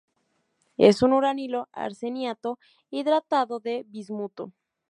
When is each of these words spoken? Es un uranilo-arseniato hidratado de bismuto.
Es 0.77 1.03
un 1.03 1.13
uranilo-arseniato 1.13 2.57
hidratado 2.89 3.59
de 3.59 3.85
bismuto. 3.87 4.51